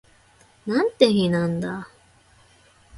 [0.65, 1.87] なんて日なんだ